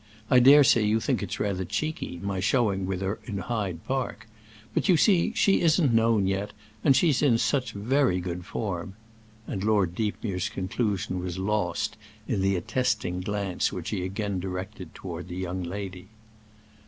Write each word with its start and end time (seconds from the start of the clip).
I 0.31 0.39
dare 0.39 0.63
say 0.63 0.83
you 0.83 0.99
think 0.99 1.21
it's 1.21 1.39
rather 1.39 1.63
cheeky, 1.63 2.19
my 2.23 2.39
showing 2.39 2.87
with 2.87 3.01
her 3.01 3.19
in 3.25 3.37
Hyde 3.37 3.83
Park, 3.85 4.27
but 4.73 4.89
you 4.89 4.97
see 4.97 5.31
she 5.35 5.61
isn't 5.61 5.93
known 5.93 6.25
yet, 6.25 6.53
and 6.83 6.95
she's 6.95 7.21
in 7.21 7.37
such 7.37 7.73
very 7.73 8.19
good 8.19 8.43
form——" 8.43 8.95
And 9.45 9.63
Lord 9.63 9.93
Deepmere's 9.93 10.49
conclusion 10.49 11.19
was 11.19 11.37
lost 11.37 11.97
in 12.27 12.41
the 12.41 12.55
attesting 12.55 13.19
glance 13.21 13.71
which 13.71 13.91
he 13.91 14.03
again 14.03 14.39
directed 14.39 14.95
toward 14.95 15.27
the 15.27 15.35
young 15.35 15.61
lady. 15.61 16.07